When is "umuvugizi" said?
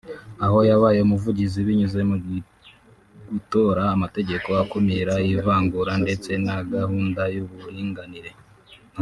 1.01-1.57